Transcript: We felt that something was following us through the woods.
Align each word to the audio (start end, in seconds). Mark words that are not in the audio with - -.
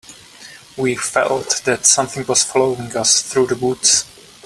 We 0.77 0.95
felt 0.95 1.61
that 1.65 1.85
something 1.85 2.25
was 2.25 2.43
following 2.43 2.97
us 2.97 3.21
through 3.21 3.45
the 3.45 3.55
woods. 3.55 4.05